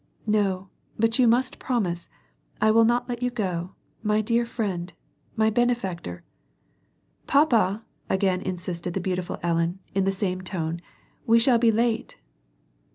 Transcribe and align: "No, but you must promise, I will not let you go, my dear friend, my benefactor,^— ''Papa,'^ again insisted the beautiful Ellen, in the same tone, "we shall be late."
"No, 0.25 0.69
but 0.97 1.19
you 1.19 1.27
must 1.27 1.59
promise, 1.59 2.09
I 2.59 2.71
will 2.71 2.85
not 2.85 3.07
let 3.07 3.21
you 3.21 3.29
go, 3.29 3.75
my 4.01 4.19
dear 4.19 4.47
friend, 4.47 4.91
my 5.35 5.51
benefactor,^— 5.51 6.21
''Papa,'^ 7.27 7.83
again 8.09 8.41
insisted 8.41 8.95
the 8.95 8.99
beautiful 8.99 9.37
Ellen, 9.43 9.77
in 9.93 10.05
the 10.05 10.11
same 10.11 10.41
tone, 10.41 10.81
"we 11.27 11.37
shall 11.37 11.59
be 11.59 11.71
late." 11.71 12.17